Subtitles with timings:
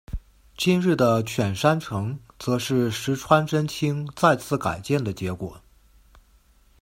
[0.57, 5.61] 今日的犬山城则是石川贞清再次改建的结果。